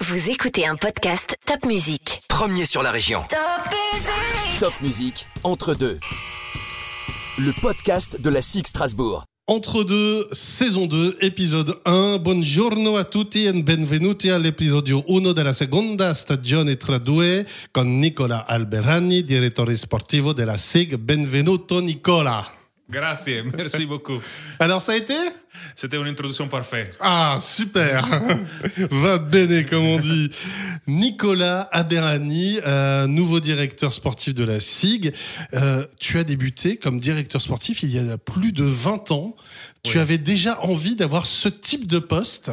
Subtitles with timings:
[0.00, 2.20] Vous écoutez un podcast Top Music.
[2.28, 3.22] Premier sur la région.
[4.60, 5.98] Top Music, entre deux.
[7.38, 9.24] Le podcast de la SIG Strasbourg.
[9.46, 12.18] Entre deux, saison 2, épisode 1.
[12.18, 19.24] Buongiorno a tutti e benvenuti all'episodio 1 della seconda stagione tra due con Nicola Alberani,
[19.24, 20.96] direttore sportivo della SIG.
[20.96, 22.46] Benvenuto Nicola.
[22.88, 24.20] Grazie, merci beaucoup.
[24.58, 25.14] Alors ça a été?
[25.74, 26.94] C'était une introduction parfaite.
[27.00, 28.06] Ah, super
[28.90, 30.30] Va bene, comme on dit.
[30.86, 35.12] Nicolas Aberani, euh, nouveau directeur sportif de la SIG.
[35.54, 39.36] Euh, tu as débuté comme directeur sportif il y a plus de 20 ans.
[39.82, 42.50] Tu avais déjà envie d'avoir ce type de poste?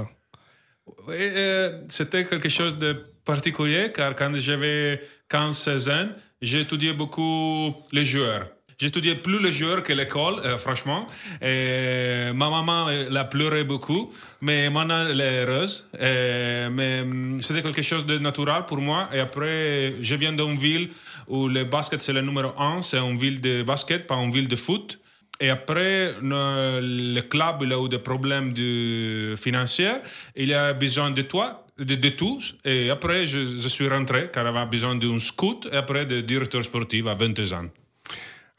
[1.08, 6.10] Oui, euh, C'était quelque chose de particulier car quand j'avais 15-16 ans,
[6.42, 8.48] j'ai étudié beaucoup les joueurs.
[8.84, 11.08] J'étudiais plus les joueurs que l'école, euh, franchement.
[11.42, 15.88] Ma maman euh, l'a pleuré beaucoup, mais maintenant elle est heureuse.
[15.98, 19.08] Mais hum, c'était quelque chose de naturel pour moi.
[19.14, 20.90] Et après, je viens d'une ville
[21.30, 24.50] où le basket c'est le numéro un, c'est une ville de basket, pas une ville
[24.50, 25.00] de foot.
[25.40, 30.00] Et après, le club il a eu des problèmes de financiers.
[30.36, 32.56] Il a besoin de toi, de, de tous.
[32.66, 36.20] Et après, je, je suis rentré car il avait besoin d'un scout et après de
[36.20, 37.70] directeur sportif à 22 ans.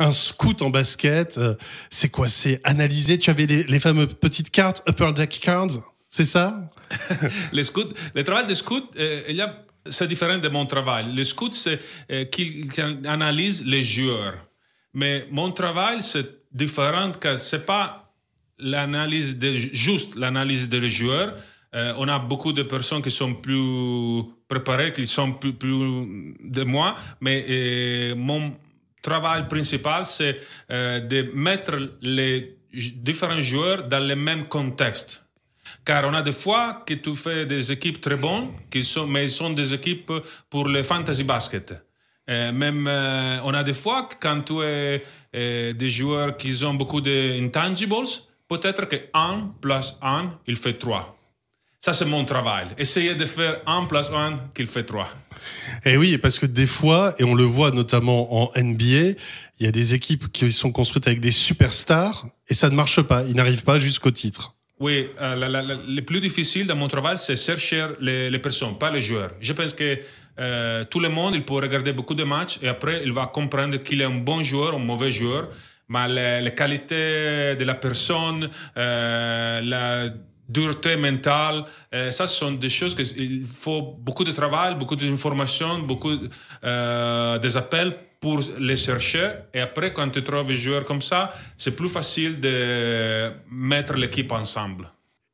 [0.00, 1.54] Un scout en basket, euh,
[1.88, 6.70] c'est quoi C'est analyser Tu avais les, fameuses petites cartes, upper deck cards, c'est ça?
[7.52, 9.46] Les scouts, le travail des scouts, euh,
[9.90, 11.12] c'est différent de mon travail.
[11.12, 12.70] Le scout, c'est euh, qu'il
[13.04, 14.36] analyse les joueurs.
[14.92, 18.14] Mais mon travail, c'est différent car c'est pas
[18.58, 21.34] l'analyse de, juste l'analyse des joueurs.
[21.74, 26.94] Euh, on a beaucoup de personnes qui sont plus préparées, qui sont plus, de moi,
[27.20, 28.54] mais mon
[29.04, 30.36] travail principal, c'est
[30.70, 35.22] euh, de mettre les différents joueurs dans le même contexte.
[35.84, 39.50] Car on a des fois que tu fais des équipes très bonnes, qui sont, sont
[39.50, 40.12] des équipes
[40.50, 41.74] pour le fantasy basket.
[42.30, 45.02] Euh, même euh, on a des fois que quand tu es
[45.74, 48.08] des joueurs qui ont beaucoup d'intangibles,
[48.48, 51.23] peut-être que 1 plus 1, il fait 3.
[51.84, 52.68] Ça, c'est mon travail.
[52.78, 55.06] Essayer de faire 1 plus 1 qu'il fait 3.
[55.84, 59.18] Et oui, parce que des fois, et on le voit notamment en NBA,
[59.58, 63.02] il y a des équipes qui sont construites avec des superstars et ça ne marche
[63.02, 63.22] pas.
[63.28, 64.54] Ils n'arrivent pas jusqu'au titre.
[64.80, 68.38] Oui, euh, la- la- la- le plus difficile dans mon travail, c'est chercher les, les
[68.38, 69.32] personnes, pas les joueurs.
[69.42, 69.98] Je pense que
[70.38, 73.76] euh, tout le monde, il peut regarder beaucoup de matchs et après, il va comprendre
[73.76, 75.50] qu'il est un bon joueur, un mauvais joueur.
[75.90, 80.08] Mais les, les qualités de la personne, euh, la
[80.48, 86.12] dureté mentale, euh, ça sont des choses qu'il faut beaucoup de travail, beaucoup d'informations, beaucoup
[86.64, 89.30] euh, des appels pour les chercher.
[89.52, 94.32] Et après, quand tu trouves un joueur comme ça, c'est plus facile de mettre l'équipe
[94.32, 94.88] ensemble.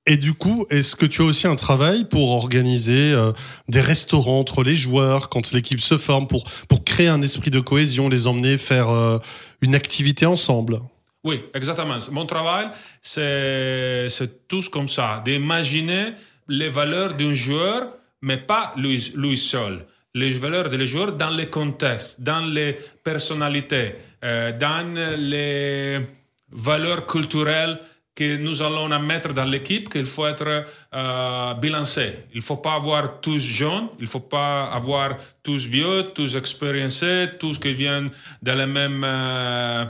[0.07, 3.33] Et du coup, est-ce que tu as aussi un travail pour organiser euh,
[3.69, 7.61] des restaurants entre les joueurs quand l'équipe se forme, pour, pour créer un esprit de
[7.61, 9.19] cohésion, les emmener faire euh,
[9.61, 10.81] une activité ensemble?
[11.23, 11.99] Oui, exactement.
[12.11, 12.69] Mon travail,
[13.03, 16.15] c'est c'est tout comme ça, d'imaginer
[16.49, 19.85] les valeurs d'un joueur, mais pas lui, seul.
[20.15, 23.95] Les valeurs des joueurs dans les contextes, dans les personnalités,
[24.25, 26.01] euh, dans les
[26.51, 27.79] valeurs culturelles
[28.15, 32.15] que nous allons mettre dans l'équipe, qu'il faut être euh, bilancé.
[32.33, 36.35] Il ne faut pas avoir tous jeunes, il ne faut pas avoir tous vieux, tous
[36.35, 38.11] expérimentés, tous qui viennent
[38.43, 39.85] dans le même euh,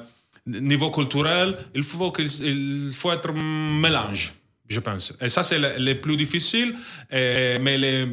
[0.61, 1.57] niveau culturel.
[1.75, 4.35] Il faut, qu'il il faut être mélange,
[4.69, 5.13] je pense.
[5.21, 6.75] Et ça, c'est le, plus difficile.
[7.11, 8.07] Mais les,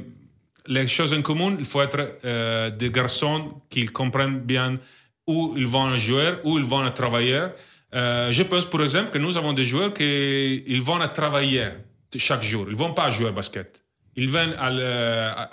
[0.67, 4.77] les choses en commun, il faut être euh, des garçons qui comprennent bien
[5.25, 7.47] où ils vont jouer, où ils vont travailler.
[7.95, 11.67] Euh, je pense, par exemple, que nous avons des joueurs qui ils vont travailler
[12.15, 12.65] chaque jour.
[12.67, 13.81] Ils ne vont pas jouer au basket.
[14.15, 14.55] Ils viennent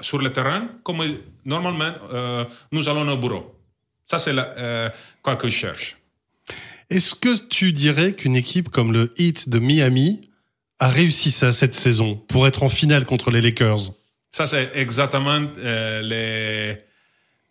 [0.00, 3.60] sur le terrain comme normalement euh, nous allons au bureau.
[4.06, 4.34] Ça, c'est
[5.22, 5.96] quoi que je cherche.
[6.90, 10.30] Est-ce que tu dirais qu'une équipe comme le Heat de Miami
[10.78, 13.92] a réussi ça cette saison pour être en finale contre les Lakers?
[14.32, 16.80] Ça, c'est exactement euh, les,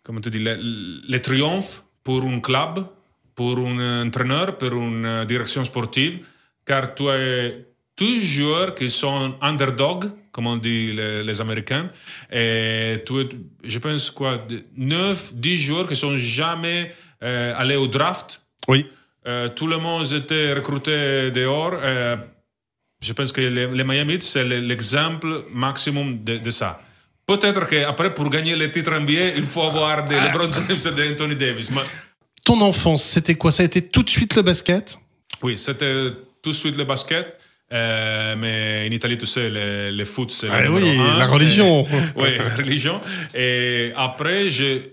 [0.02, 0.56] comment tu dis, les,
[1.08, 2.86] les triomphes pour un club,
[3.34, 6.24] pour un entraîneur, pour une direction sportive,
[6.66, 7.50] car tu as
[7.96, 11.90] tous joueurs qui sont underdog, comme on dit les, les Américains,
[12.30, 13.28] et tu es,
[13.62, 16.92] je pense, quoi, 9, 10 joueurs qui sont jamais
[17.22, 18.42] euh, allés au draft.
[18.68, 18.86] Oui.
[19.26, 21.74] Euh, tout le monde était recruté dehors.
[21.82, 22.16] euh,
[23.00, 26.80] je pense que les, les Miami c'est le- l'exemple maximum de, de ça.
[27.26, 31.12] Peut-être qu'après, pour gagner le titre NBA, il faut avoir des LeBron James et des
[31.12, 31.70] Anthony Davis.
[31.70, 31.80] Mais
[32.44, 33.50] Ton enfance, c'était quoi?
[33.50, 34.98] Ça a été tout de suite le basket?
[35.42, 36.10] Oui, c'était
[36.42, 37.38] tout de suite le basket.
[37.72, 41.16] Euh, mais en Italie, tu sais, le, le foot, c'est Ah oui, un.
[41.16, 41.86] la religion.
[41.86, 41.88] Et-
[42.20, 43.00] oui, la religion.
[43.34, 44.90] Et après, j'ai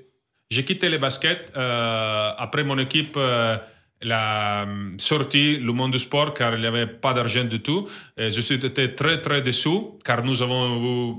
[0.49, 1.51] j'ai quitté le basket.
[1.57, 3.57] euh, après, mon équipe euh,
[4.01, 7.59] elle a euh, sorti le monde du sport car il n'y avait pas d'argent du
[7.61, 7.87] tout.
[8.17, 9.69] Et je suis été très, très déçu
[10.03, 11.15] car nous avons eu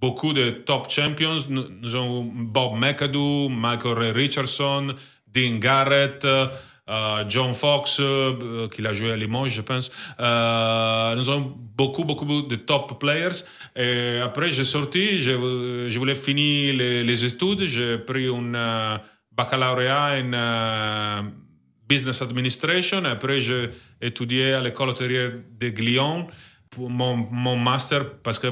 [0.00, 1.38] beaucoup de top champions.
[1.48, 4.94] Nous, avons eu Bob McAdoo, Michael Richardson,
[5.32, 9.90] Dean Garrett, euh, John Fox, euh, qui a joué à Limoges, je pense.
[10.18, 13.44] Nous avons beaucoup, beaucoup de top players.
[13.76, 17.62] Et après, j'ai sorti, je, je voulais finir les, les études.
[17.66, 19.00] J'ai pris un
[19.36, 21.45] baccalauréat en
[21.88, 23.04] business administration.
[23.04, 26.26] Après, j'ai étudié à l'école hôtelière de Glion
[26.70, 28.48] pour mon, master parce que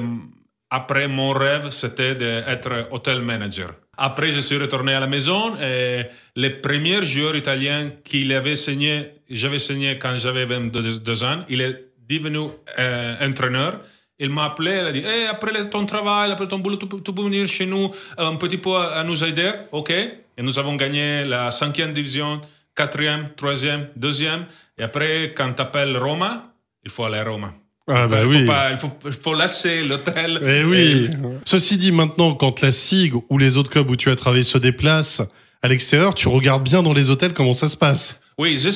[0.69, 3.75] après, mon rêve, c'était d'être hôtel manager.
[3.97, 6.03] Après, je suis retourné à la maison et
[6.35, 11.85] le premier joueur italien qu'il avait signé, j'avais signé quand j'avais 22 ans, il est
[12.09, 13.81] devenu euh, entraîneur.
[14.17, 17.21] Il m'a appelé, il a dit Eh, après ton travail, après ton boulot, tu, peux-
[17.21, 21.51] venir chez nous un petit peu à nous aider Ok Et nous avons gagné la
[21.51, 22.39] cinquième division,
[22.75, 24.45] quatrième, troisième, deuxième.
[24.77, 27.53] Et après, quand tu appelles Roma, il faut aller à Roma.
[27.87, 28.39] Ah bah il, oui.
[28.41, 30.39] faut pas- il, faut, il faut lâcher l'hôtel.
[30.43, 31.09] Eh oui.
[31.45, 34.57] Ceci dit, maintenant, quand la SIG ou les autres clubs où tu as travaillé se
[34.57, 35.21] déplacent
[35.61, 38.19] à l'extérieur, tu regardes bien dans les hôtels comment ça se passe.
[38.39, 38.69] Oui, je,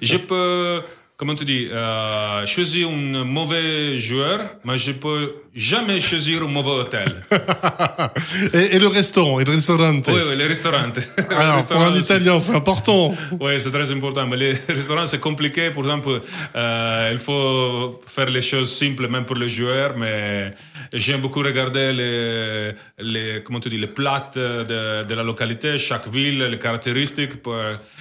[0.00, 0.80] je peux,
[1.20, 6.70] comment tu dis, euh, choisir un mauvais joueur, mais je peux jamais choisir un mauvais
[6.80, 7.12] hôtel.
[8.54, 10.00] Et, et le restaurant, et le restaurant.
[10.08, 10.90] oui, oui, les restaurants.
[10.96, 12.00] Les Alors, pour un aussi.
[12.00, 13.14] Italien, c'est important.
[13.38, 14.26] Oui, c'est très important.
[14.26, 15.68] Mais les restaurants, c'est compliqué.
[15.70, 16.20] Par exemple,
[16.56, 19.98] euh, il faut faire les choses simples, même pour les joueurs.
[19.98, 20.54] Mais
[20.94, 26.08] j'aime beaucoup regarder les, les, comment tu dis, les plats de, de la localité, chaque
[26.08, 27.56] ville, les caractéristiques, pour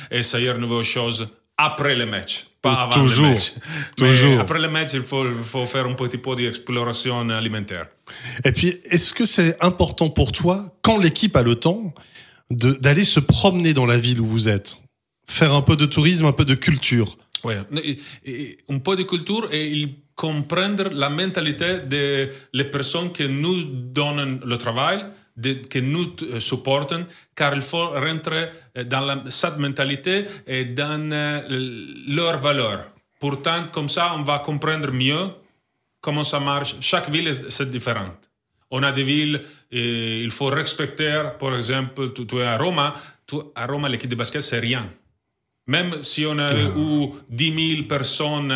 [0.10, 1.28] essayer de nouvelles choses
[1.60, 2.48] après le match.
[2.62, 3.52] Pas avant Toujours, le match.
[4.02, 4.40] Mais toujours.
[4.40, 7.88] après le match, il faut, faire un petit peu d'exploration alimentaire.
[8.44, 11.94] Et puis, est-ce que c'est important pour toi, quand l'équipe a le temps,
[12.50, 14.82] d'aller se promener dans la ville où vous êtes?
[15.28, 17.54] Faire un peu de tourisme, un peu de culture Oui,
[18.70, 24.42] un peu de culture et il comprendre la mentalité des les personnes qui nous donnent
[24.44, 25.06] le travail,
[25.42, 26.94] de- que nous euh, supportent,
[27.36, 31.42] car il faut rentrer euh, dans la, cette mentalité et dans euh,
[32.08, 32.84] leurs valeurs.
[33.20, 35.30] Pourtant, comme ça, on va comprendre mieux
[36.02, 36.76] comment ça marche.
[36.82, 38.30] Chaque ville est c'est différente.
[38.72, 39.42] On a des villes,
[39.72, 42.92] et il faut respecter, par exemple, tu, tu es à Rome,
[43.26, 44.88] tu, à Rome, l'équipe de basket, c'est rien.
[45.66, 48.52] Même si on a eu 10 000 personnes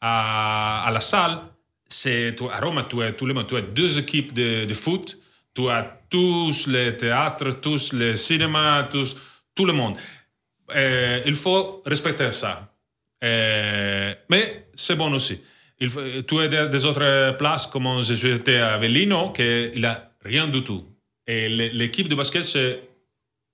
[0.00, 1.38] à, à la salle,
[1.86, 5.18] c'est, à Rome, tu as, tu as deux équipes de, de foot,
[5.54, 9.16] tu as tous les théâtres, tous les cinémas, tous,
[9.54, 9.96] tout le monde.
[10.74, 12.72] Euh, il faut respecter ça.
[13.22, 15.40] Euh, mais c'est bon aussi.
[15.78, 20.86] Tu as des, autres places comme été à Avellino, qu'il a rien du tout.
[21.26, 22.80] Et l'équipe de basket, c'est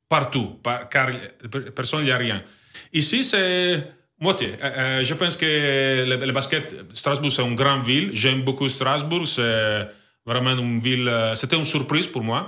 [0.09, 1.11] partout, par- car
[1.51, 2.43] per- personne n'y a rien.
[2.93, 3.83] Ici, c'est
[4.21, 4.53] moitié.
[4.63, 8.11] Euh, je pense que le, basket, Strasbourg, c'est une grande ville.
[8.13, 9.27] J'aime beaucoup Strasbourg.
[10.33, 11.09] Vraiment une ville.
[11.09, 12.41] euh, C'était une surprise pour moi.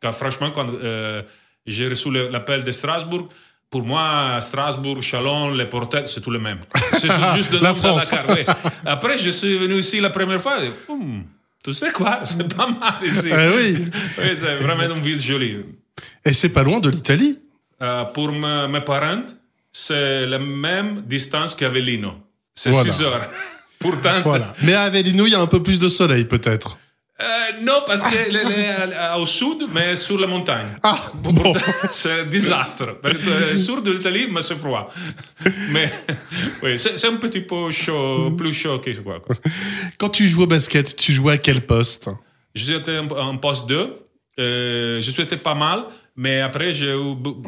[0.00, 1.22] Car franchement, quand euh,
[1.66, 3.28] j'ai reçu l'appel de Strasbourg,
[3.70, 6.58] pour moi, Strasbourg, Chalon, les Portel, c'est tout le même.
[7.00, 8.10] C'est juste de La France.
[8.10, 8.42] Dakar, oui.
[8.84, 10.56] Après, je suis venu ici la première fois.
[10.64, 11.24] et, Hum,
[11.64, 13.28] tu sais quoi, c'est pas mal ici.
[13.30, 13.68] Eh oui.
[14.18, 15.56] Oui, c'est vraiment une ville jolie.
[16.24, 17.38] Et c'est pas loin de l'Italie.
[17.80, 19.24] Euh, pour me- mes parents,
[19.72, 22.12] c'est la même distance qu'Avellino.
[22.54, 22.92] C'est Voilà.
[22.92, 23.20] 6 heures.
[23.78, 24.52] Pourtant, Voilà.
[24.62, 26.76] Mais à Avellino, il y a un peu plus de soleil, peut-être.
[27.22, 30.68] Euh, non, parce qu'elle est au sud, mais sur la montagne.
[30.82, 31.52] Ah, bon.
[31.92, 32.98] c'est un désastre.
[33.52, 34.92] Es Sud de l'Italie, mais c'est froid.
[35.70, 35.92] Mais
[36.62, 39.20] oui, c'est un petit peu chaud, plus chaud que quoi.
[39.20, 39.36] quoi.
[39.98, 42.10] Quand tu joues au basket, tu joues à quel poste?
[42.54, 43.94] Été en, poste 2.
[44.40, 45.84] Euh, je été pas mal,
[46.16, 47.42] mais après, j'ai eu be-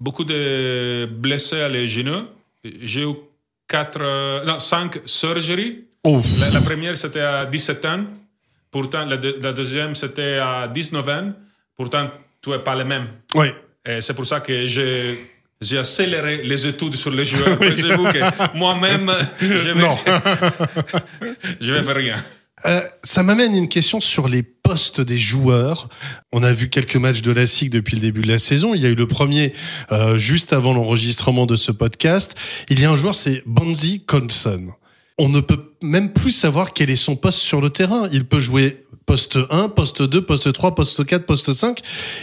[0.00, 2.26] beaucoup de blessés à les genoux.
[2.82, 3.14] J'ai eu
[3.68, 5.84] quatre, euh, non, cinq surgeries.
[6.04, 6.26] Ouf.
[6.38, 8.04] La, la première, c'était à 17 ans.
[8.74, 11.32] Pourtant, la, deux- la deuxième, c'était à 19 ans.
[11.76, 12.10] Pourtant,
[12.42, 13.06] tu n'es pas le même.
[13.36, 13.46] Oui.
[13.86, 17.56] Et c'est pour ça que j'ai j'ai accéléré les études sur les joueurs.
[17.60, 19.96] Que moi-même, je vais, Non.
[21.60, 22.24] je vais faire rien.
[22.66, 25.88] Euh, ça m'amène à une question sur les postes des joueurs.
[26.32, 28.74] On a vu quelques matchs de la SIG depuis le début de la saison.
[28.74, 29.52] Il y a eu le premier
[29.92, 32.34] euh, juste avant l'enregistrement de ce podcast.
[32.68, 34.72] Il y a un joueur, c'est Banzi Colson.
[35.18, 38.08] On ne peut même plus savoir quel est son poste sur le terrain.
[38.12, 41.80] Il peut jouer poste 1, poste 2, poste 3, poste 4, poste 5.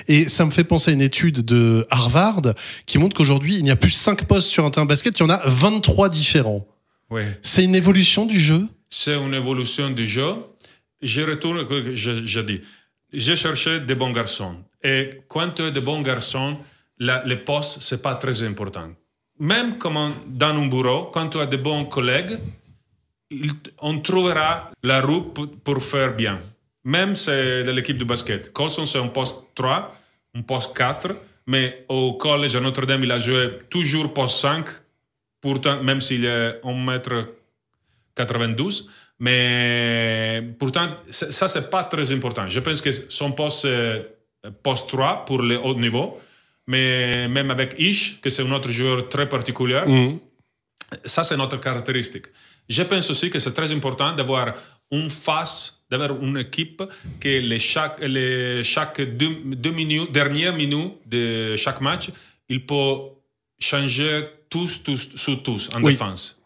[0.07, 2.41] Et ça me fait penser à une étude de Harvard
[2.86, 5.21] qui montre qu'aujourd'hui, il n'y a plus 5 postes sur un terrain de basket, il
[5.21, 6.67] y en a 23 différents.
[7.10, 7.21] Oui.
[7.41, 8.67] C'est une évolution du jeu?
[8.89, 10.36] C'est une évolution du jeu.
[11.01, 12.62] Je retourne, je, je dis,
[13.13, 14.57] j'ai cherché des bons garçons.
[14.83, 16.57] Et quand tu es de bons garçons,
[17.00, 18.89] la, les postes, c'est pas très important.
[19.39, 22.38] Même comme dans un bureau, quand tu as de bons collègues,
[23.31, 25.33] il, on trouvera la route
[25.63, 26.39] pour, faire bien.
[26.83, 28.51] Même c'est de l'équipe de basket.
[28.53, 29.95] Colson, c'est un poste 3,
[30.35, 31.15] un poste 4,
[31.47, 34.65] mais au collège à Notre-Dame, il a joué toujours poste 5,
[35.41, 37.29] pourtant, même s'il est 1 mètre
[38.15, 38.89] 92.
[39.19, 42.47] Mais pourtant, ça, c'est pas très important.
[42.50, 43.67] Je pense que son poste,
[44.63, 46.19] poste 3 pour le haut niveau.
[46.67, 50.19] Mais même avec Ish, que c'est un autre joueur très particulier, Mhm.
[51.05, 52.27] ça, c'est notre caractéristique.
[52.70, 54.53] Je pense aussi que c'est très important d'avoir
[54.91, 56.82] une face, d'avoir une équipe
[57.20, 62.10] que les chaque, les, chaque deux, deux minutes, dernière minute de chaque match,
[62.50, 62.96] il peut
[63.60, 65.94] changer tous, tous, sur tous en Oui.
[65.94, 66.38] défense.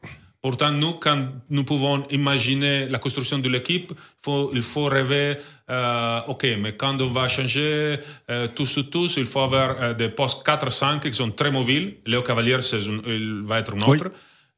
[0.41, 3.91] Pourtant, nous, quand nous pouvons imaginer la construction de l'équipe,
[4.23, 5.37] faut, il faut rêver,
[5.71, 7.97] euh, OK, mais quand on va changer
[8.29, 11.95] euh, tous sur tous, il faut avoir euh, des postes 4-5 qui sont très mobiles.
[12.05, 13.97] Léo Cavalier, un- il va être un Oui.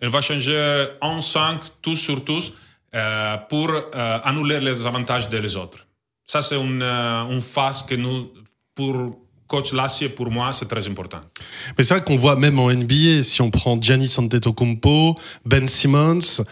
[0.01, 2.53] Il va changer 1-5, tous sur tous,
[2.95, 5.85] euh, pour euh, annuler les avantages des autres.
[6.25, 8.31] Ça, c'est une, euh, une phase que nous,
[8.75, 11.21] pour coach Lassie, pour moi, c'est très important.
[11.77, 16.43] Mais c'est vrai qu'on voit même en NBA, si on prend Giannis Antetokounmpo, Ben Simmons,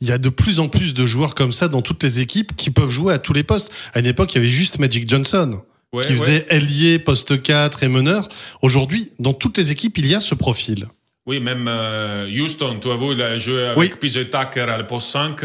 [0.00, 2.56] il y a de plus en plus de joueurs comme ça dans toutes les équipes
[2.56, 3.72] qui peuvent jouer à tous les postes.
[3.94, 7.82] À une époque, il y avait juste Magic Johnson Ouais, qui faisait ailier, poste 4
[7.82, 8.28] et meneur.
[8.62, 10.86] Aujourd'hui, dans toutes les équipes, il y a ce profil.
[11.26, 13.90] Oui, même euh, Houston, tu as vu, il a joué avec Oui.
[14.00, 15.40] PJ Tucker à le poste 5.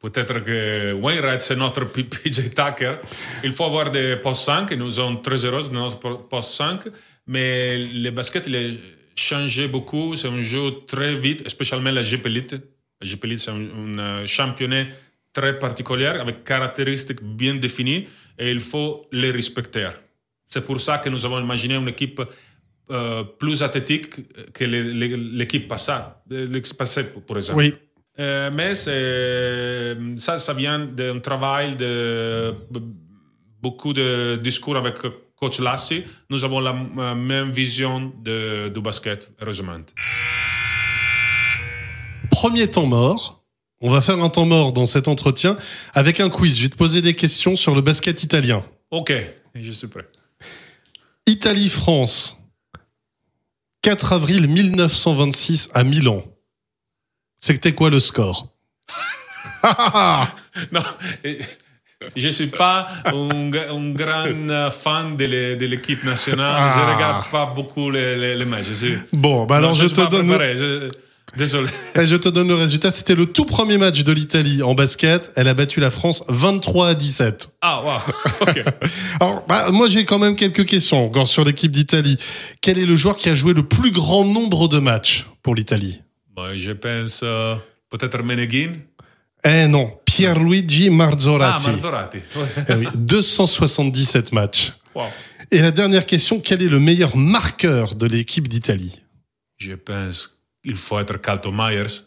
[0.00, 2.96] Peut-être que Wainwright, c'est notre PJ Tucker.
[3.44, 6.54] Il faut avoir des postes 5 et nous sommes très heureux de notre po- poste
[6.54, 6.80] 5.
[7.28, 8.60] Mais le basket, il a
[9.14, 10.16] changé beaucoup.
[10.16, 12.56] C'est un jeu très vite, spécialement la GP Elite.
[13.00, 14.86] La GP Elite, c'est un, un, euh, championnat
[15.32, 18.06] très particulier avec caractéristiques bien définies
[18.38, 19.88] et il faut les respecter.
[20.48, 22.20] C'est pour ça que nous avons imaginé une équipe
[22.92, 27.58] euh, plus athlétique que l'équipe passée, pour exemple.
[27.58, 27.74] Oui.
[28.18, 28.74] Euh, mais
[30.18, 32.54] ça, ça vient d'un travail de
[33.62, 34.96] beaucoup de discours avec
[35.36, 36.04] coach Lassi.
[36.28, 36.74] Nous avons la
[37.14, 39.80] même vision de, du basket, heureusement.
[42.30, 43.42] Premier temps mort.
[43.80, 45.56] On va faire un temps mort dans cet entretien
[45.94, 46.56] avec un quiz.
[46.58, 48.64] Je vais te poser des questions sur le basket italien.
[48.90, 49.12] Ok,
[49.54, 50.06] je suis prêt.
[51.26, 52.41] Italie-France.
[53.82, 56.24] 4 avril 1926 à Milan.
[57.40, 58.48] C'était quoi le score?
[60.70, 60.82] Non,
[62.16, 63.50] je ne suis pas un,
[63.94, 66.72] grand fan de l'é- de l'équipe nationale.
[66.74, 66.86] Je Ah.
[66.88, 68.66] ne regarde pas beaucoup les, les, les matchs.
[68.72, 70.90] Je Bon, bah alors Non, je, suis te donne, je-
[71.36, 71.68] Désolé.
[71.94, 72.90] Je te donne le résultat.
[72.90, 75.32] C'était le tout premier match de l'Italie en basket.
[75.36, 77.50] Elle a battu la France 23 à 17.
[77.62, 78.12] Ah, wow.
[78.40, 78.64] Ok.
[79.20, 82.18] Alors, bah, moi j'ai quand même quelques questions sur l'équipe d'Italie.
[82.60, 86.02] Quel est le joueur qui a joué le plus grand nombre de matchs pour l'Italie?
[86.34, 87.54] Bon, je pense euh,
[87.90, 88.74] peut-être Meneghin.
[89.44, 91.70] Eh non, Pierluigi Ah, Marzorati.
[91.70, 92.18] Marzorati.
[92.36, 92.64] Ouais.
[92.68, 94.72] Eh oui, 277 matchs.
[94.94, 95.06] Wow.
[95.50, 99.00] Et la dernière question, quel est le meilleur marqueur de l'équipe d'Italie?
[99.58, 100.30] Je pense
[100.64, 102.04] qu'il faut être Calto Myers.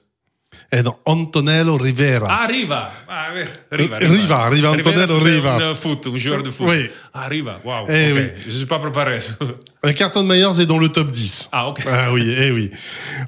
[0.72, 2.28] Eh non, Antonello Rivera.
[2.30, 2.92] Ah, Riva.
[3.08, 3.42] Ah, oui.
[3.72, 5.56] Riva, Riva, Riva, Antonello Riva.
[5.56, 6.68] Un foot, un joueur de foot.
[6.70, 6.90] Oui.
[7.14, 7.60] Ah, Riva.
[7.64, 7.86] Wow.
[7.90, 8.28] Eh oui.
[8.42, 9.20] Je ne suis pas préparé.
[9.84, 11.50] Le carton Myers est dans le top 10.
[11.52, 11.82] ah, ok.
[11.90, 12.72] Ah oui, eh oui.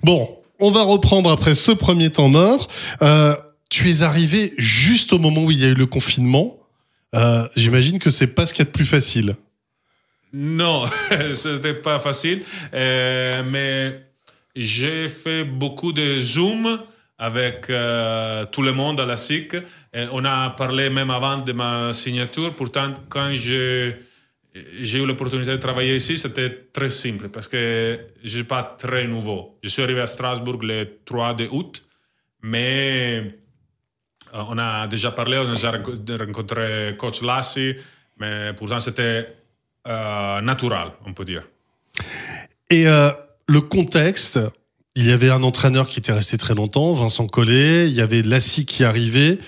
[0.03, 2.67] Bon, on va reprendre après ce premier temps mort.
[3.01, 3.35] Euh,
[3.69, 6.57] tu es arrivé juste au moment où il y a eu le confinement.
[7.15, 9.35] Euh, J'imagine que c'est pas ce qu'il y a de plus facile.
[10.33, 10.85] Non,
[11.33, 12.43] c'était pas facile,
[12.73, 14.06] euh, mais
[14.57, 16.79] j'ai fait beaucoup de Zoom
[17.17, 19.55] avec euh, tout le monde à la SIC.
[20.11, 22.55] On a parlé même avant de ma signature.
[22.55, 23.97] Pourtant, quand j'ai
[24.53, 29.57] eu l'opportunité de travailler ici, c'était très simple parce que je suis pas très nouveau.
[29.63, 31.81] Je suis arrivé à Strasbourg le 3 de août,
[32.43, 33.39] mais
[34.33, 37.75] euh, on a déjà parlé, on a déjà renco- rencontré coach Lassi,
[38.19, 39.35] mais pourtant c'était
[39.87, 41.43] euh, naturel, on peut dire.
[42.69, 43.11] Et euh,
[43.47, 44.39] le contexte,
[44.95, 48.21] il y avait un entraîneur qui était resté très longtemps, Vincent Collet, il y avait
[48.21, 49.39] Lassie qui arrivait.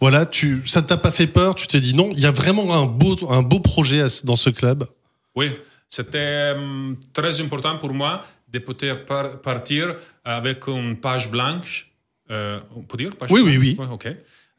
[0.00, 1.54] Voilà, tu, ça t'a pas fait peur?
[1.54, 4.50] Tu t'es dit non, il y a vraiment un beau, un beau projet dans ce
[4.50, 4.86] club?
[5.34, 5.52] Oui,
[5.88, 8.22] c'était hum, très important pour moi
[8.52, 11.90] de pouvoir par- partir avec une page blanche.
[12.30, 13.56] Euh, on peut dire page Oui, blanche?
[13.58, 13.86] oui, oui.
[13.90, 14.08] Ok.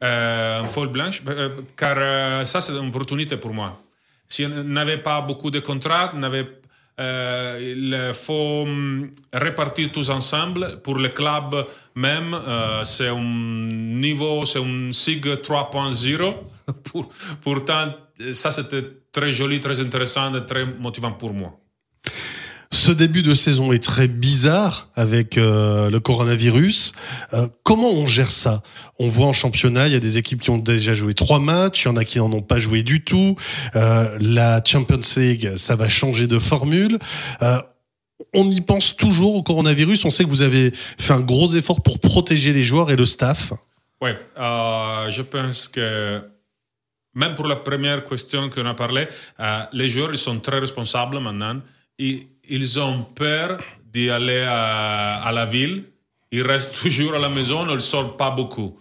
[0.02, 3.80] Euh, une feuille blanche, euh, car euh, ça c'est une opportunité pour moi.
[4.28, 6.46] Si on n'avait pas beaucoup de contrats, on n'avait
[6.98, 10.80] euh, il faut hum, répartir tous ensemble.
[10.82, 16.34] Pour le club même, euh, c'est un niveau, c'est un SIG 3.0.
[16.84, 17.08] Pour,
[17.40, 17.94] pourtant,
[18.32, 21.58] ça c'était très joli, très intéressant et très motivant pour moi.
[22.70, 26.92] Ce début de saison est très bizarre avec euh, le coronavirus.
[27.32, 28.62] Euh, comment on gère ça?
[28.98, 31.84] On voit en championnat, il y a des équipes qui ont déjà joué trois matchs,
[31.84, 33.36] il y en a qui n'en ont pas joué du tout.
[33.74, 36.98] Euh, la Champions League, ça va changer de formule.
[38.34, 40.04] on y pense toujours au coronavirus.
[40.04, 43.06] On sait que vous avez fait un gros effort pour protéger les joueurs et le
[43.06, 43.54] staff.
[44.02, 46.20] Oui, je pense que
[47.14, 49.08] même pour la première question qu'on a parlé,
[49.72, 51.62] les joueurs ils sont très responsables maintenant.
[52.48, 53.60] Ils ont peur
[53.92, 55.84] d'y aller à, la ville.
[56.30, 58.80] Ils restent toujours à la maison, ils ne sortent pas beaucoup.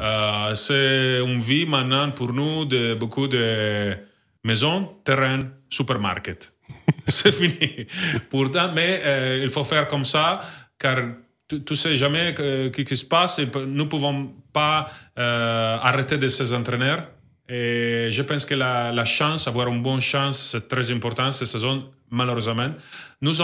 [0.00, 3.96] Euh, c'est une vie maintenant pour nous de beaucoup de
[4.42, 6.52] maisons, terrains, supermarkets.
[7.06, 7.86] c'est fini.
[8.30, 10.40] Pourtant, mais euh, il faut faire comme ça,
[10.78, 10.96] car
[11.48, 14.86] tu ne sais jamais ce qui se passe nous ne pouvons pas
[15.18, 17.08] euh, arrêter de ces entraîneurs.
[17.48, 21.48] Et je pense que la, la chance, avoir une bonne chance, c'est très important cette
[21.48, 22.74] saison malheureusement.
[23.20, 23.34] Nous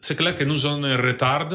[0.00, 1.48] c'est clair que nous sommes en retard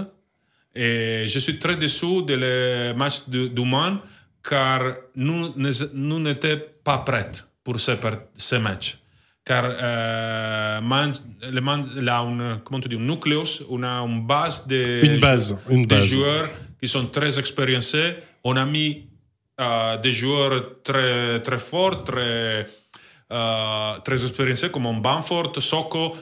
[0.73, 3.99] et je suis très déçu de le match du Mans
[4.43, 4.81] car
[5.15, 7.31] nous nous n'étions pas prêts
[7.63, 7.91] pour ce,
[8.37, 8.97] ce match.
[9.43, 11.13] Car euh, Man,
[11.51, 15.57] le Man a un, comment tu dis, un nucléus, une, une base de, une base,
[15.69, 16.49] une de joueurs
[16.79, 18.15] qui sont très expérimentés.
[18.43, 19.07] On a mis
[19.59, 22.65] euh, des joueurs très, très forts, très
[24.03, 26.15] très expérimentés comme Bamford, Soko,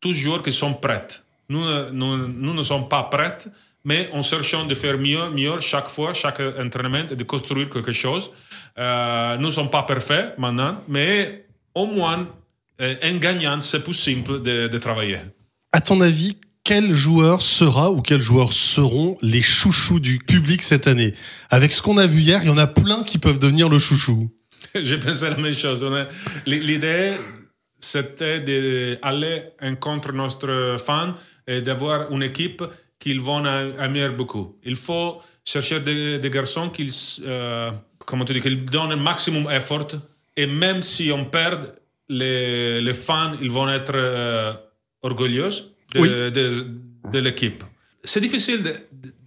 [0.00, 1.06] tous joueurs qui sont prêts.
[1.48, 3.38] Nous, ne sommes pas prêts,
[3.84, 7.92] mais on cherche de faire mieux, mieux chaque fois, chaque entraînement, et de construire quelque
[7.92, 8.30] chose.
[8.76, 12.28] Nous ne sommes pas parfaits maintenant, mais au moins,
[12.80, 15.18] euh, en gagnant, c'est plus simple de, de travailler.
[15.72, 20.86] À ton avis, quel joueur sera ou quels joueurs seront les chouchous du public cette
[20.86, 21.14] année?
[21.50, 23.78] Avec ce qu'on a vu hier, il y en a plein qui peuvent devenir le
[23.78, 24.30] chouchou.
[24.74, 25.84] J'ai pensé la même chose.
[26.46, 27.16] L'idée,
[27.80, 29.42] c'était d'aller
[29.80, 31.14] contre notre fan
[31.46, 32.62] et d'avoir une équipe
[32.98, 34.58] qu'ils vont aimer beaucoup.
[34.64, 37.70] Il faut chercher des, garçons qui, euh,
[38.06, 39.88] comment tu dis, qu'ils donnent un maximum d'effort.
[40.36, 41.74] Et même si on perd,
[42.08, 44.52] les, les fans, ils vont être euh,
[45.02, 45.50] orgueilleux
[45.94, 46.30] de,
[47.12, 47.62] de, l'équipe.
[48.04, 48.74] C'est difficile de,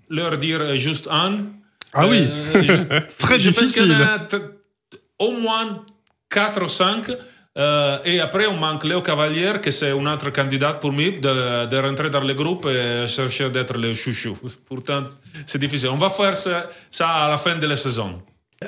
[0.10, 1.46] leur dire juste un.
[1.94, 3.96] Ah oui, euh, très difficile
[5.20, 5.86] au moins
[6.30, 7.12] 4 ou 5.
[7.56, 11.66] Euh, et après, on manque Léo Cavalier, que c'est un autre candidat pour moi de,
[11.68, 14.36] de, rentrer dans le groupe et chercher d'être le chouchou.
[14.66, 15.04] Pourtant,
[15.46, 15.90] c'est difficile.
[15.90, 18.22] On va faire ça, ça, à la fin de la saison.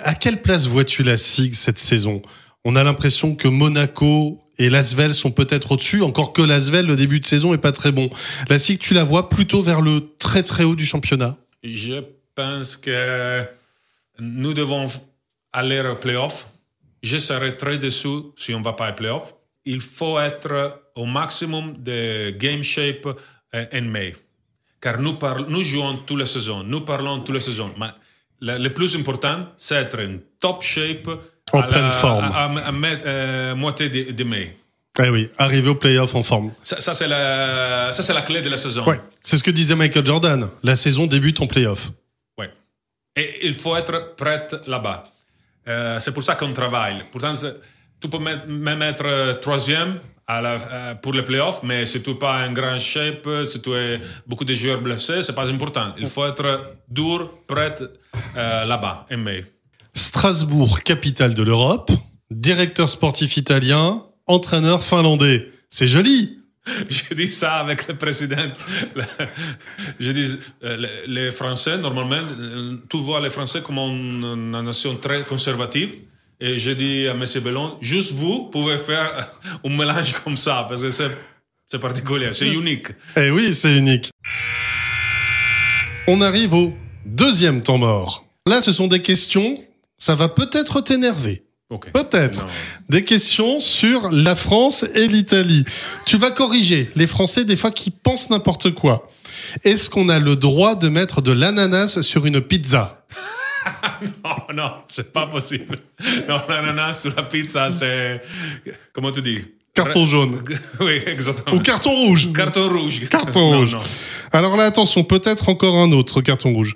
[0.04, 2.22] À quelle place vois-tu la SIG cette saison?
[2.64, 7.20] On a l'impression que Monaco et Lasvel sont peut-être au-dessus, encore que Lasvel, le début
[7.20, 8.10] de saison, est pas très bon.
[8.50, 11.38] La SIG, tu la vois plutôt vers le très très haut du championnat?
[11.64, 12.04] Je
[12.36, 13.44] pense que
[14.20, 14.88] nous devons
[15.56, 16.48] aller au playoff.
[17.02, 19.34] Je serai très déçu si on ne va pas au playoff.
[19.66, 23.08] Il faut être au maximum de game shape
[23.56, 24.16] euh, en mai.
[24.82, 27.72] Car nous, nous jouons toutes les saisons, nous parlons toutes les saisons.
[27.80, 27.88] Mais
[28.42, 31.08] le, plus important, c'est être en top shape
[31.52, 32.26] en à pleine forme.
[32.26, 32.50] À,
[32.84, 34.58] euh, moitié de, mai.
[35.00, 36.52] Eh oui, arriver au playoff en forme.
[36.64, 38.86] Ça, ça c'est la, la, clé de la saison.
[38.86, 40.50] Ouais, c'est ce que disait Michael Jordan.
[40.64, 41.92] La saison débute en playoff.
[42.38, 42.46] Oui.
[43.16, 45.04] Et il faut être prêt là-bas.
[45.68, 47.04] Euh, c'est pour ça qu'on travaille.
[47.12, 47.34] Pourtant,
[48.00, 50.00] tu peux même être euh, troisième
[50.30, 54.00] euh, pour les playoffs, mais si tu n'es pas en grand shape, si tu as
[54.28, 55.94] beaucoup de joueurs blessés, c'est pas important.
[55.98, 57.76] Il faut être dur, prêt
[58.36, 59.46] là-bas, mai.
[59.94, 61.92] Strasbourg, capitale de l'Europe,
[62.30, 65.48] directeur sportif italien, entraîneur finlandais.
[65.70, 66.40] C'est joli.
[66.90, 68.52] Je dis ça avec le président.
[70.00, 75.24] Je dis, euh, les Français, normalement, euh, tu vois les Français comme une, nation très
[75.26, 75.92] conservative.
[76.40, 77.24] Et je dis à M.
[77.44, 79.30] Bellon, juste vous pouvez faire
[79.64, 82.88] un mélange comme ça, parce que c'est particulier, c'est unique.
[83.16, 84.12] Eh oui, c'est unique.
[86.08, 86.74] On arrive au
[87.06, 88.26] deuxième temps mort.
[88.46, 89.58] Là, ce sont des questions,
[89.98, 91.45] ça va peut-être t'énerver.
[91.70, 92.46] Peut-être.
[92.90, 95.66] Des questions sur la France et l'Italie.
[96.06, 99.10] Tu vas corriger les Français des fois qui pensent n'importe quoi.
[99.64, 103.02] Est-ce qu'on a le droit de mettre de l'ananas sur une pizza?
[104.24, 105.76] Non, non, c'est pas possible.
[106.30, 108.22] Non, l'ananas sur la pizza, c'est...
[108.94, 109.44] Comment tu dis?
[109.74, 110.44] Carton jaune.
[110.80, 111.58] oui, exactement.
[111.58, 112.30] Ou carton rouge.
[112.32, 113.10] Carton rouge.
[113.10, 113.76] Carton rouge.
[114.32, 116.76] Alors là, attention, peut-être encore un autre carton rouge.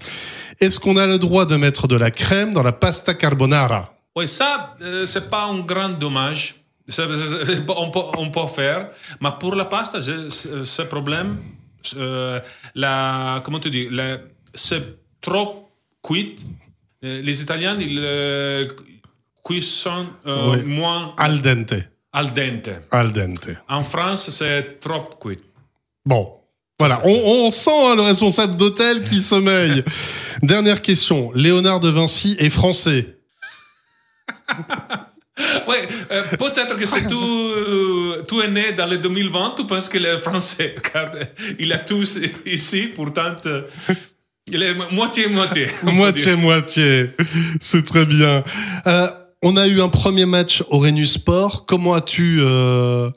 [0.60, 3.94] Est-ce qu'on a le droit de mettre de la crème dans la pasta carbonara?
[4.16, 6.56] Oui, ça, euh, c'est pas un grand dommage
[7.78, 8.90] on, peut, on peut faire.
[9.22, 11.38] Mais pour la pasta, ce problème.
[11.96, 12.40] euh,
[12.76, 13.88] la, comment tu dis
[14.56, 15.70] C'est trop
[16.04, 16.38] cuit.
[17.04, 18.64] Euh, Les Italiens, ils euh,
[20.26, 20.64] euh, Oui.
[20.64, 21.74] moins Al dente.
[22.12, 22.70] al dente.
[22.92, 23.50] Al dente.
[23.68, 25.40] En France, c'est trop cuit.
[26.06, 26.34] Bon.
[26.80, 29.84] Voilà, on, on sent hein, le responsable d'hôtel qui sommeille.
[30.42, 31.32] Dernière question.
[31.36, 33.19] Léonard de Vinci est français.
[35.70, 37.16] Ouais, euh, peut-être que c'est tout,
[37.56, 41.24] euh, tout est né dans le 2020, tu penses qu'il est français, car euh,
[41.58, 42.04] il a tout
[42.46, 43.62] ici, pourtant, euh,
[44.52, 45.68] il est moitié-moitié.
[45.84, 46.38] on peut Moitié, dire.
[46.38, 47.12] moitié.
[47.62, 48.44] C'est très bien.
[48.86, 49.08] Euh,
[49.42, 51.66] on a eu un premier match au Renu Sport.
[51.66, 53.10] Comment as-tu euh,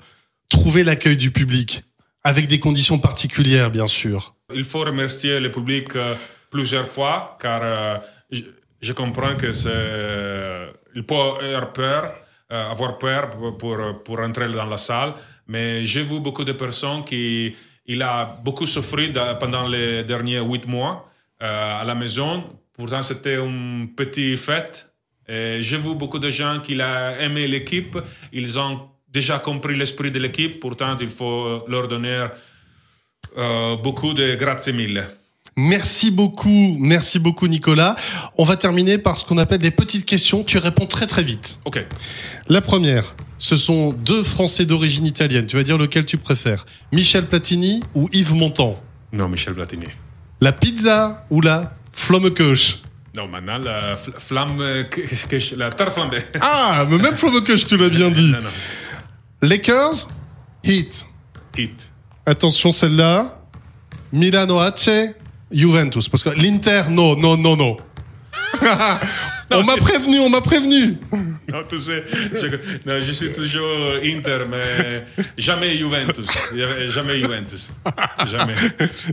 [0.48, 1.82] trouvé l'accueil du public?
[2.22, 4.36] Avec des conditions particulières, bien sûr.
[4.54, 6.14] Il faut remercier le public euh,
[6.52, 7.96] plusieurs fois, car euh,
[8.30, 8.42] je,
[8.80, 12.14] je comprends que c'est, euh, il peut avoir peur,
[12.52, 15.14] euh, avoir peur pour, pour, entrer dans la salle,
[15.46, 17.55] mais j'ai vu beaucoup de personnes qui,
[17.87, 21.09] il a beaucoup souffert pendant les derniers huit mois
[21.42, 22.44] euh, à la maison.
[22.72, 24.88] Pourtant, c'était une petite fête.
[25.28, 27.96] J'ai vu beaucoup de gens qui ont aimé l'équipe.
[28.33, 30.61] Ils ont déjà compris l'esprit de l'équipe.
[30.61, 32.26] Pourtant, il faut leur donner
[33.37, 35.05] euh, beaucoup de grazie mille.
[35.56, 37.96] Merci beaucoup, merci beaucoup Nicolas.
[38.38, 40.44] On va terminer par ce qu'on appelle des petites questions.
[40.44, 41.58] Tu réponds très très vite.
[41.66, 41.84] Ok.
[42.48, 45.46] La première, ce sont deux Français d'origine italienne.
[45.46, 46.64] Tu vas dire lequel tu préfères.
[46.90, 48.80] Michel Platini ou Yves Montand?
[49.12, 49.86] Non, Michel Platini.
[50.40, 52.78] La pizza ou la Flommekoch
[53.14, 54.56] Non, maintenant, la fl- flamme,
[54.90, 56.22] que, que la tarte flambée.
[56.40, 58.32] Ah, mais même Flommekoch, tu l'as bien dit.
[58.32, 58.48] non, non.
[59.42, 60.08] Lakers,
[60.64, 61.06] Heat.
[61.58, 61.90] Hit.
[62.24, 63.38] Attention celle-là.
[64.12, 64.88] Milano AC,
[65.52, 66.08] Juventus.
[66.08, 67.76] Parce que l'Inter, non, non, non, non.
[69.50, 70.96] on m'a prévenu, on m'a prévenu.
[71.48, 72.46] Non, tu sais, je,
[72.86, 75.04] non, je suis toujours Inter, mais
[75.36, 76.26] jamais Juventus.
[76.88, 77.72] Jamais Juventus.
[78.26, 78.54] Jamais.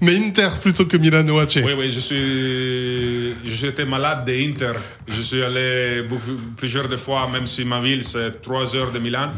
[0.02, 1.62] Mais Inter plutôt que Milano AC.
[1.63, 3.36] Oui, oui, je suis.
[3.49, 4.73] Je été malade de Inter.
[5.08, 8.99] Je suis allé beaucoup, plusieurs de fois, même si ma ville c'est 3 heures de
[8.99, 9.32] Milan.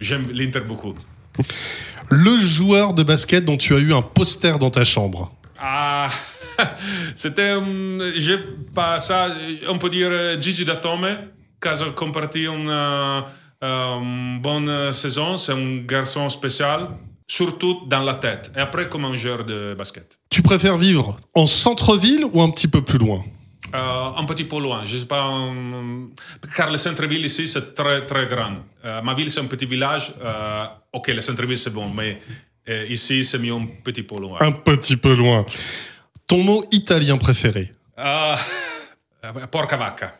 [0.00, 0.94] J'aime l'Inter beaucoup.
[2.10, 5.34] Le joueur de basket dont tu as eu un poster dans ta chambre.
[5.58, 6.10] Ah,
[7.14, 7.54] c'était,
[8.74, 9.28] pas ça,
[9.68, 11.06] on peut dire euh, Gigi Datome,
[11.60, 13.20] qui a comparti une euh,
[13.62, 16.88] euh, bonne saison, c'est un garçon spécial,
[17.26, 20.18] surtout dans la tête, et après comme un joueur de basket.
[20.30, 23.24] Tu préfères vivre en centre-ville ou un petit peu plus loin?
[23.74, 26.12] Euh, un petit peu loin, je sais pas, hum,
[26.56, 28.58] car le centre-ville ici c'est très très grand.
[28.84, 32.20] Euh, ma ville c'est un petit village, euh, ok le centre-ville c'est bon, mais
[32.68, 34.38] euh, ici c'est mieux un petit peu loin.
[34.40, 35.44] Un petit peu loin.
[36.26, 38.36] Ton mot italien préféré Ah,
[39.50, 40.18] porca vacca.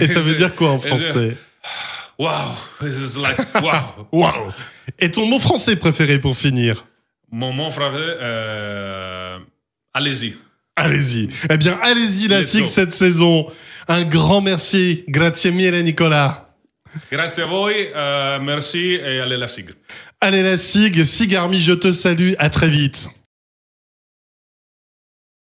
[0.00, 1.36] Et ça veut dire quoi en français
[2.18, 4.08] Wow, this is like wow.
[4.12, 4.52] Waouh
[4.98, 6.86] Et ton mot français préféré pour finir
[7.30, 9.38] Mon mon frère, euh,
[9.94, 10.36] allez-y.
[10.74, 11.28] Allez-y.
[11.50, 13.50] Eh bien, allez-y la SIG cette saison.
[13.88, 15.04] Un grand merci.
[15.08, 16.48] Grazie mille Nicolas.
[17.10, 19.70] Grazie a voi, euh, merci et allez la SIG.
[20.20, 22.32] Allez la SIG, SIG Army, je te salue.
[22.38, 23.08] À très vite.